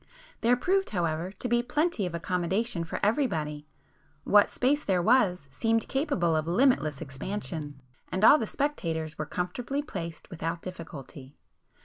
There 0.39 0.57
proved 0.57 0.89
however, 0.89 1.31
to 1.33 1.47
be 1.47 1.61
plenty 1.61 2.07
of 2.07 2.15
accommodation 2.15 2.83
for 2.83 2.99
everybody,—what 3.03 4.49
space 4.49 4.83
there 4.83 4.99
was 4.99 5.47
seemed 5.51 5.87
capable 5.87 6.35
of 6.35 6.47
limitless 6.47 7.01
expansion, 7.01 7.79
and 8.11 8.23
all 8.23 8.39
the 8.39 8.47
spectators 8.47 9.19
were 9.19 9.27
comfortably 9.27 9.83
placed 9.83 10.27
without 10.31 10.63
difficulty. 10.63 11.37